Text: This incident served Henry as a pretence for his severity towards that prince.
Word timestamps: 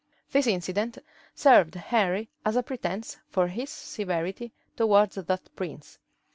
This 0.31 0.47
incident 0.47 0.97
served 1.35 1.75
Henry 1.75 2.27
as 2.43 2.55
a 2.55 2.63
pretence 2.63 3.17
for 3.29 3.47
his 3.49 3.69
severity 3.69 4.51
towards 4.75 5.13
that 5.13 5.55
prince. 5.55 5.99